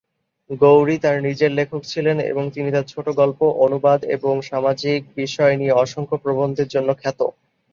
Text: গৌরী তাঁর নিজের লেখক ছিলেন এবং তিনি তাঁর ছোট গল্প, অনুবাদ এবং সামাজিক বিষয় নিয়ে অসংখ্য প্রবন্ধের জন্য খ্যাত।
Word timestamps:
গৌরী 0.61 0.95
তাঁর 0.99 1.17
নিজের 1.21 1.51
লেখক 1.51 1.81
ছিলেন 1.83 2.17
এবং 2.31 2.43
তিনি 2.55 2.69
তাঁর 2.71 2.85
ছোট 2.85 3.05
গল্প, 3.15 3.39
অনুবাদ 3.65 3.99
এবং 4.15 4.33
সামাজিক 4.49 4.99
বিষয় 5.15 5.53
নিয়ে 5.57 5.77
অসংখ্য 5.83 6.17
প্রবন্ধের 6.23 6.67
জন্য 6.67 6.89
খ্যাত। 7.01 7.19